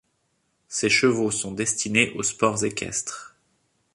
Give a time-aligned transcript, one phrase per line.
[0.67, 3.35] Ces chevaux sont destinés aux sports équestres.